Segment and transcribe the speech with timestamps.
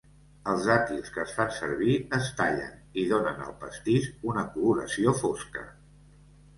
[0.53, 5.71] Els dàtils que es fan servir es tallen, i donen al pastís una coloració fosca.